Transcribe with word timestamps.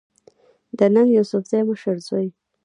د 0.77 0.79
ننګ 0.93 1.09
يوسفزۍ 1.17 1.61
مشر 1.69 1.95
زوی 2.07 2.27